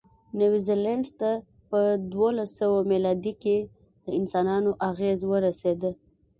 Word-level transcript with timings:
نیوزیلند 0.39 1.05
ته 1.19 1.31
په 1.69 1.79
دوولسسوه 2.11 2.79
مېلادي 2.91 3.33
کې 3.43 3.57
د 4.05 4.07
انسانانو 4.19 4.71
اغېز 4.89 5.19
ورسېد. 5.25 5.81